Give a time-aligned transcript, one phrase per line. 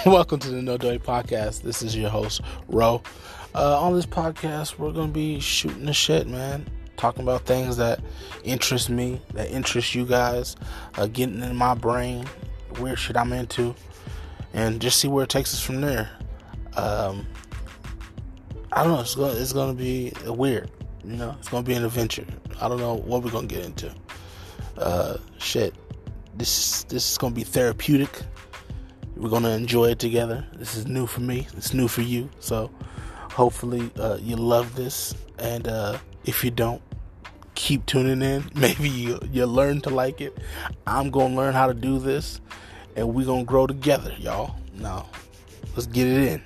[0.06, 1.62] Welcome to the No Doy Podcast.
[1.62, 3.02] This is your host, Ro.
[3.52, 6.64] Uh, on this podcast, we're going to be shooting the shit, man.
[6.96, 8.00] Talking about things that
[8.44, 10.54] interest me, that interest you guys,
[10.96, 12.26] uh, getting in my brain,
[12.78, 13.74] weird shit I'm into,
[14.54, 16.08] and just see where it takes us from there.
[16.76, 17.26] Um,
[18.70, 19.00] I don't know.
[19.00, 20.70] It's going, it's to be weird.
[21.02, 22.26] You know, it's going to be an adventure.
[22.60, 23.92] I don't know what we're going to get into.
[24.76, 25.74] Uh, shit.
[26.36, 28.22] This this is going to be therapeutic.
[29.18, 30.46] We're going to enjoy it together.
[30.54, 31.48] This is new for me.
[31.56, 32.30] It's new for you.
[32.38, 32.70] So
[33.32, 35.14] hopefully uh, you love this.
[35.38, 36.80] And uh, if you don't,
[37.58, 38.48] keep tuning in.
[38.54, 40.38] Maybe you you learn to like it.
[40.86, 42.40] I'm going to learn how to do this,
[42.96, 44.54] and we're going to grow together, y'all.
[44.74, 45.08] Now,
[45.74, 46.42] let's get it in.